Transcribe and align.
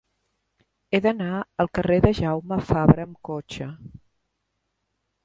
He 0.89 1.01
d'anar 1.05 1.41
al 1.63 1.69
carrer 1.79 1.97
de 2.05 2.11
Jaume 2.19 2.57
Fabre 2.71 3.05
amb 3.05 3.21
cotxe. 3.29 3.69